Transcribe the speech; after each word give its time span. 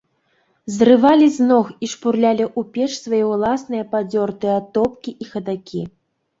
Зрывалі 0.77 1.27
з 1.35 1.49
ног 1.51 1.65
і 1.83 1.89
шпурлялі 1.93 2.43
ў 2.59 2.73
печ 2.79 2.91
свае 3.03 3.21
ўласныя 3.35 3.83
падзёртыя 3.95 4.59
атопкі 4.65 5.11
і 5.25 5.33
хадакі. 5.33 5.89